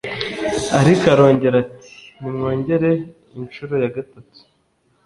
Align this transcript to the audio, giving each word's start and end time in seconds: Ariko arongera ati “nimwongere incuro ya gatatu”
Ariko 0.79 1.03
arongera 1.13 1.55
ati 1.65 1.91
“nimwongere 2.19 2.91
incuro 3.39 3.73
ya 3.83 3.89
gatatu” 3.95 4.37